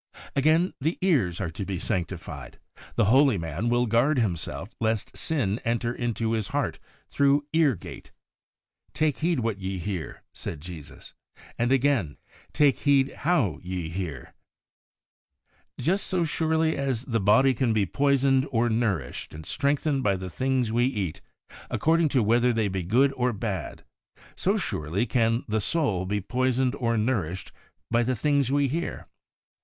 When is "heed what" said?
9.19-9.59